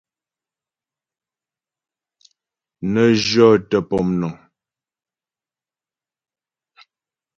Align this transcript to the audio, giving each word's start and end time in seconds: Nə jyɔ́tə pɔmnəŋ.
Nə 2.91 3.03
jyɔ́tə 3.25 3.77
pɔmnəŋ. 3.89 4.33